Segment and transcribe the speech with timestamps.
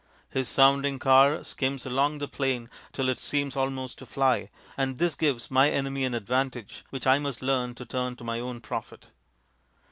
[0.31, 5.13] His sounding car skims along the plain till it seems almost to fly, and this
[5.13, 9.09] gives my enemy an advantage which I must learn to turn to my own profit.